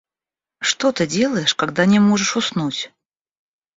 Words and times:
Что 0.61 0.91
ты 0.93 1.05
делаешь, 1.05 1.53
когда 1.53 1.85
не 1.85 1.99
можешь 1.99 2.35
уснуть? 2.35 2.91